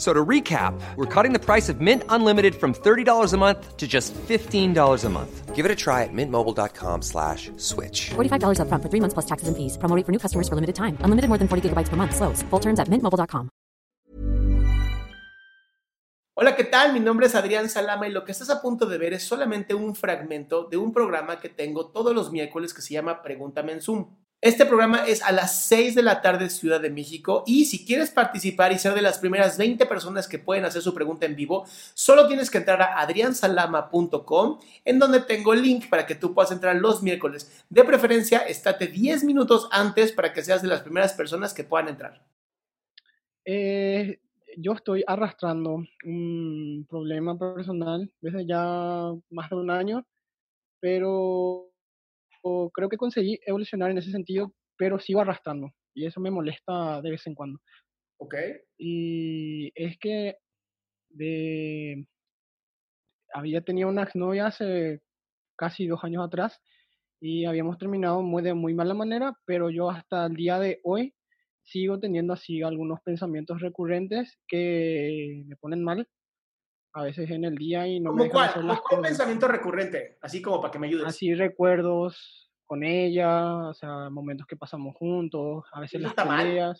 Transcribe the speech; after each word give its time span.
So 0.00 0.14
to 0.14 0.24
recap, 0.24 0.80
we're 0.96 1.04
cutting 1.04 1.34
the 1.34 1.38
price 1.38 1.68
of 1.68 1.82
Mint 1.82 2.04
Unlimited 2.08 2.54
from 2.54 2.72
$30 2.72 3.34
a 3.34 3.36
month 3.36 3.76
to 3.76 3.86
just 3.86 4.14
$15 4.14 5.04
a 5.04 5.08
month. 5.10 5.54
Give 5.54 5.66
it 5.66 5.70
a 5.70 5.76
try 5.76 6.04
at 6.04 6.08
mintmobile.com 6.10 7.02
slash 7.02 7.50
switch. 7.58 8.08
$45 8.16 8.60
upfront 8.64 8.82
for 8.82 8.88
three 8.88 9.00
months 9.00 9.12
plus 9.12 9.26
taxes 9.26 9.48
and 9.48 9.56
fees. 9.58 9.76
Promo 9.76 10.00
for 10.02 10.10
new 10.10 10.18
customers 10.18 10.48
for 10.48 10.54
limited 10.54 10.74
time. 10.74 10.96
Unlimited 11.04 11.28
more 11.28 11.36
than 11.36 11.48
40 11.48 11.68
gigabytes 11.68 11.90
per 11.90 11.96
month. 11.96 12.16
Slows. 12.16 12.40
Full 12.48 12.60
terms 12.60 12.80
at 12.80 12.88
mintmobile.com. 12.88 13.50
Hola, 16.32 16.56
¿qué 16.56 16.64
tal? 16.64 16.94
Mi 16.94 17.00
nombre 17.00 17.26
es 17.26 17.34
Adrián 17.34 17.68
Salama 17.68 18.08
y 18.08 18.12
lo 18.12 18.24
que 18.24 18.32
estás 18.32 18.48
a 18.48 18.62
punto 18.62 18.86
de 18.86 18.96
ver 18.96 19.12
es 19.12 19.24
solamente 19.24 19.74
un 19.74 19.94
fragmento 19.94 20.64
de 20.64 20.78
un 20.78 20.94
programa 20.94 21.38
que 21.38 21.50
tengo 21.50 21.90
todos 21.90 22.14
los 22.14 22.32
miércoles 22.32 22.72
que 22.72 22.80
se 22.80 22.94
llama 22.94 23.20
Pregúntame 23.20 23.72
en 23.72 23.82
Zoom. 23.82 24.06
Este 24.42 24.64
programa 24.64 25.04
es 25.06 25.22
a 25.22 25.32
las 25.32 25.64
6 25.64 25.94
de 25.94 26.02
la 26.02 26.22
tarde 26.22 26.48
Ciudad 26.48 26.80
de 26.80 26.88
México 26.88 27.44
y 27.46 27.66
si 27.66 27.84
quieres 27.84 28.10
participar 28.10 28.72
y 28.72 28.78
ser 28.78 28.94
de 28.94 29.02
las 29.02 29.18
primeras 29.18 29.58
20 29.58 29.84
personas 29.84 30.26
que 30.26 30.38
pueden 30.38 30.64
hacer 30.64 30.80
su 30.80 30.94
pregunta 30.94 31.26
en 31.26 31.36
vivo, 31.36 31.66
solo 31.92 32.26
tienes 32.26 32.50
que 32.50 32.56
entrar 32.56 32.80
a 32.80 33.00
adriansalama.com 33.00 34.58
en 34.86 34.98
donde 34.98 35.20
tengo 35.20 35.52
el 35.52 35.60
link 35.60 35.90
para 35.90 36.06
que 36.06 36.14
tú 36.14 36.32
puedas 36.32 36.52
entrar 36.52 36.74
los 36.76 37.02
miércoles. 37.02 37.64
De 37.68 37.84
preferencia, 37.84 38.38
estate 38.38 38.86
10 38.86 39.24
minutos 39.24 39.68
antes 39.72 40.10
para 40.10 40.32
que 40.32 40.42
seas 40.42 40.62
de 40.62 40.68
las 40.68 40.80
primeras 40.80 41.12
personas 41.12 41.52
que 41.52 41.64
puedan 41.64 41.88
entrar. 41.88 42.22
Eh, 43.44 44.20
yo 44.56 44.72
estoy 44.72 45.04
arrastrando 45.06 45.84
un 46.04 46.86
problema 46.88 47.38
personal 47.38 48.10
desde 48.22 48.46
ya 48.46 49.12
más 49.28 49.50
de 49.50 49.56
un 49.56 49.70
año, 49.70 50.06
pero 50.80 51.69
o 52.42 52.70
creo 52.70 52.88
que 52.88 52.96
conseguí 52.96 53.38
evolucionar 53.46 53.90
en 53.90 53.98
ese 53.98 54.10
sentido, 54.10 54.54
pero 54.76 54.98
sigo 54.98 55.20
arrastrando 55.20 55.70
y 55.94 56.06
eso 56.06 56.20
me 56.20 56.30
molesta 56.30 57.00
de 57.02 57.10
vez 57.10 57.26
en 57.26 57.34
cuando. 57.34 57.60
¿Ok? 58.18 58.34
Y 58.78 59.72
es 59.74 59.98
que 59.98 60.36
de, 61.10 62.06
había 63.32 63.62
tenido 63.62 63.88
una 63.88 64.02
exnovia 64.02 64.46
hace 64.46 65.00
casi 65.56 65.86
dos 65.86 66.02
años 66.04 66.24
atrás 66.24 66.60
y 67.20 67.44
habíamos 67.44 67.78
terminado 67.78 68.22
muy 68.22 68.42
de 68.42 68.54
muy 68.54 68.74
mala 68.74 68.94
manera, 68.94 69.34
pero 69.44 69.70
yo 69.70 69.90
hasta 69.90 70.26
el 70.26 70.34
día 70.34 70.58
de 70.58 70.80
hoy 70.84 71.14
sigo 71.62 72.00
teniendo 72.00 72.32
así 72.32 72.62
algunos 72.62 73.00
pensamientos 73.02 73.60
recurrentes 73.60 74.38
que 74.48 75.44
me 75.46 75.56
ponen 75.56 75.84
mal 75.84 76.08
a 76.92 77.02
veces 77.04 77.30
en 77.30 77.44
el 77.44 77.56
día 77.56 77.86
y 77.86 78.00
no 78.00 78.10
¿Cómo 78.10 78.28
cuál? 78.28 78.52
¿Cuál 78.52 78.80
cosas. 78.82 79.00
pensamiento 79.00 79.48
recurrente? 79.48 80.18
Así 80.20 80.42
como 80.42 80.60
para 80.60 80.72
que 80.72 80.78
me 80.78 80.88
ayudes. 80.88 81.06
Así 81.06 81.34
recuerdos 81.34 82.50
con 82.66 82.84
ella, 82.84 83.68
o 83.68 83.74
sea, 83.74 84.10
momentos 84.10 84.46
que 84.46 84.56
pasamos 84.56 84.94
juntos, 84.96 85.64
a 85.72 85.80
veces 85.80 85.94
¿Eso 85.94 86.02
las 86.02 86.12
está 86.12 86.24
mal? 86.24 86.76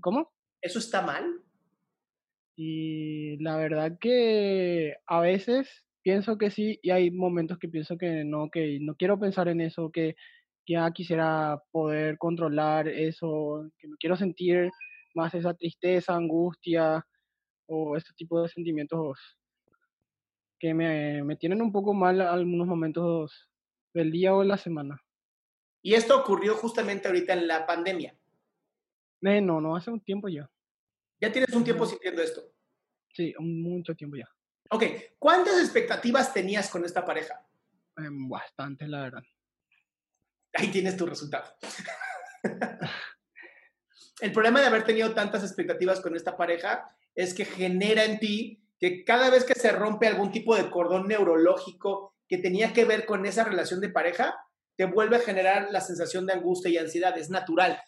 ¿Cómo? 0.00 0.32
¿Eso 0.60 0.78
está 0.78 1.02
mal? 1.02 1.42
Y 2.56 3.36
la 3.42 3.56
verdad 3.56 3.98
que 4.00 4.96
a 5.06 5.20
veces 5.20 5.84
pienso 6.02 6.38
que 6.38 6.50
sí 6.50 6.78
y 6.82 6.90
hay 6.90 7.10
momentos 7.10 7.58
que 7.58 7.68
pienso 7.68 7.96
que 7.98 8.24
no, 8.24 8.50
que 8.50 8.78
no 8.80 8.94
quiero 8.96 9.18
pensar 9.18 9.48
en 9.48 9.60
eso, 9.60 9.90
que 9.90 10.16
ya 10.66 10.90
quisiera 10.90 11.62
poder 11.70 12.18
controlar 12.18 12.88
eso, 12.88 13.70
que 13.78 13.88
no 13.88 13.96
quiero 13.98 14.16
sentir 14.16 14.70
más 15.14 15.34
esa 15.34 15.54
tristeza, 15.54 16.14
angustia 16.14 17.04
o 17.68 17.96
este 17.96 18.12
tipo 18.14 18.42
de 18.42 18.48
sentimientos 18.48 19.38
que 20.58 20.74
me, 20.74 21.22
me 21.22 21.36
tienen 21.36 21.62
un 21.62 21.70
poco 21.70 21.94
mal 21.94 22.20
algunos 22.20 22.66
momentos 22.66 23.48
del 23.94 24.10
día 24.10 24.34
o 24.34 24.40
de 24.40 24.46
la 24.46 24.58
semana. 24.58 25.00
Y 25.82 25.94
esto 25.94 26.20
ocurrió 26.20 26.56
justamente 26.56 27.06
ahorita 27.06 27.34
en 27.34 27.46
la 27.46 27.64
pandemia. 27.66 28.16
Eh, 29.22 29.40
no, 29.40 29.60
no, 29.60 29.76
hace 29.76 29.90
un 29.90 30.00
tiempo 30.00 30.28
ya. 30.28 30.50
Ya 31.20 31.30
tienes 31.32 31.54
un 31.54 31.64
tiempo 31.64 31.86
sintiendo 31.86 32.22
esto. 32.22 32.42
Sí, 33.12 33.34
mucho 33.38 33.94
tiempo 33.94 34.16
ya. 34.16 34.28
Ok, 34.70 34.84
¿cuántas 35.18 35.58
expectativas 35.60 36.32
tenías 36.32 36.70
con 36.70 36.84
esta 36.84 37.04
pareja? 37.04 37.44
Em, 37.96 38.28
Bastante, 38.28 38.86
la 38.86 39.02
verdad. 39.02 39.22
Ahí 40.54 40.68
tienes 40.68 40.96
tu 40.96 41.06
resultado. 41.06 41.52
El 44.20 44.32
problema 44.32 44.60
de 44.60 44.66
haber 44.66 44.84
tenido 44.84 45.14
tantas 45.14 45.42
expectativas 45.44 46.00
con 46.00 46.16
esta 46.16 46.36
pareja 46.36 46.96
es 47.18 47.34
que 47.34 47.44
genera 47.44 48.04
en 48.04 48.20
ti 48.20 48.62
que 48.78 49.04
cada 49.04 49.28
vez 49.28 49.42
que 49.42 49.54
se 49.54 49.72
rompe 49.72 50.06
algún 50.06 50.30
tipo 50.30 50.54
de 50.54 50.70
cordón 50.70 51.08
neurológico 51.08 52.14
que 52.28 52.38
tenía 52.38 52.72
que 52.72 52.84
ver 52.84 53.06
con 53.06 53.26
esa 53.26 53.42
relación 53.42 53.80
de 53.80 53.88
pareja, 53.88 54.38
te 54.76 54.84
vuelve 54.84 55.16
a 55.16 55.20
generar 55.20 55.66
la 55.72 55.80
sensación 55.80 56.26
de 56.26 56.34
angustia 56.34 56.70
y 56.70 56.78
ansiedad. 56.78 57.18
Es 57.18 57.28
natural. 57.28 57.82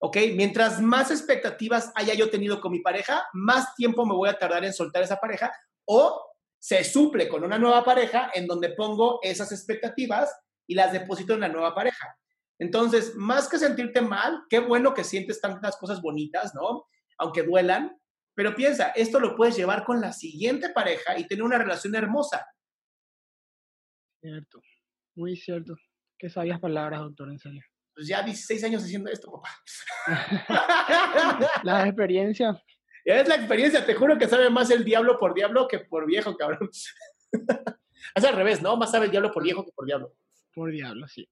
¿Ok? 0.00 0.16
Mientras 0.34 0.80
más 0.80 1.12
expectativas 1.12 1.92
haya 1.94 2.14
yo 2.14 2.28
tenido 2.28 2.60
con 2.60 2.72
mi 2.72 2.80
pareja, 2.80 3.24
más 3.34 3.72
tiempo 3.76 4.04
me 4.04 4.16
voy 4.16 4.28
a 4.28 4.36
tardar 4.36 4.64
en 4.64 4.72
soltar 4.72 5.04
esa 5.04 5.20
pareja 5.20 5.52
o 5.84 6.20
se 6.58 6.82
suple 6.82 7.28
con 7.28 7.44
una 7.44 7.58
nueva 7.58 7.84
pareja 7.84 8.32
en 8.34 8.48
donde 8.48 8.70
pongo 8.70 9.20
esas 9.22 9.52
expectativas 9.52 10.36
y 10.66 10.74
las 10.74 10.92
deposito 10.92 11.34
en 11.34 11.40
la 11.40 11.48
nueva 11.48 11.72
pareja. 11.72 12.18
Entonces, 12.58 13.14
más 13.14 13.48
que 13.48 13.58
sentirte 13.58 14.00
mal, 14.00 14.42
qué 14.50 14.58
bueno 14.58 14.92
que 14.92 15.04
sientes 15.04 15.40
tantas 15.40 15.76
cosas 15.76 16.02
bonitas, 16.02 16.52
¿no? 16.52 16.88
Aunque 17.18 17.44
duelan, 17.44 17.96
pero 18.36 18.54
piensa, 18.54 18.90
esto 18.90 19.18
lo 19.18 19.34
puedes 19.34 19.56
llevar 19.56 19.82
con 19.82 19.98
la 19.98 20.12
siguiente 20.12 20.68
pareja 20.68 21.18
y 21.18 21.26
tener 21.26 21.42
una 21.42 21.56
relación 21.56 21.94
hermosa. 21.94 22.46
Cierto, 24.20 24.60
muy 25.14 25.36
cierto. 25.36 25.74
Qué 26.18 26.28
sabias 26.28 26.60
palabras, 26.60 27.00
doctor, 27.00 27.30
en 27.30 27.38
serio. 27.38 27.62
Pues 27.94 28.08
ya 28.08 28.22
16 28.22 28.62
años 28.64 28.84
haciendo 28.84 29.10
esto, 29.10 29.32
papá. 29.32 29.48
La 31.64 31.86
experiencia, 31.86 32.62
Es 33.06 33.26
la 33.26 33.36
experiencia, 33.36 33.86
te 33.86 33.94
juro 33.94 34.18
que 34.18 34.28
sabe 34.28 34.50
más 34.50 34.70
el 34.70 34.84
diablo 34.84 35.18
por 35.18 35.32
diablo 35.32 35.66
que 35.66 35.78
por 35.78 36.06
viejo, 36.06 36.36
cabrón. 36.36 36.68
es 38.14 38.24
al 38.24 38.36
revés, 38.36 38.60
¿no? 38.60 38.76
Más 38.76 38.90
sabe 38.90 39.06
el 39.06 39.12
diablo 39.12 39.32
por 39.32 39.44
viejo 39.44 39.64
que 39.64 39.72
por 39.72 39.86
diablo. 39.86 40.14
por 40.54 40.70
diablo, 40.70 41.08
sí. 41.08 41.26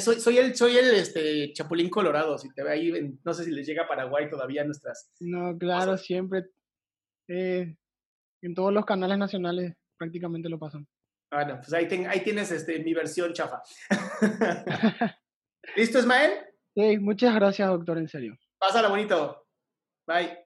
Soy, 0.00 0.18
soy 0.20 0.38
el, 0.38 0.54
soy 0.56 0.76
el 0.78 0.94
este, 0.94 1.52
chapulín 1.52 1.90
colorado, 1.90 2.38
si 2.38 2.52
te 2.54 2.62
ve 2.62 2.72
ahí, 2.72 2.88
en- 2.90 3.20
no 3.24 3.34
sé 3.34 3.44
si 3.44 3.50
les 3.50 3.66
llega 3.66 3.84
a 3.84 3.88
Paraguay 3.88 4.28
todavía 4.30 4.64
nuestras... 4.64 5.10
No, 5.20 5.56
claro, 5.58 5.96
siempre. 5.98 6.44
eh, 7.28 7.76
en 8.42 8.54
todos 8.54 8.72
los 8.72 8.84
canales 8.84 9.16
nacionales 9.18 9.74
prácticamente 9.98 10.48
lo 10.48 10.58
pasan. 10.58 10.86
Bueno, 11.30 11.56
pues 11.56 11.72
ahí, 11.74 11.86
ten- 11.88 12.06
ahí 12.08 12.20
tienes 12.22 12.50
este, 12.50 12.78
mi 12.80 12.94
versión 12.94 13.32
chafa. 13.32 13.62
¿Listo, 15.76 15.98
Ismael? 15.98 16.32
Sí, 16.74 16.98
muchas 16.98 17.34
gracias, 17.34 17.68
doctor, 17.68 17.98
en 17.98 18.08
serio. 18.08 18.38
Pásala 18.58 18.88
bonito. 18.88 19.46
Bye. 20.06 20.38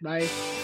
Bye. 0.00 0.63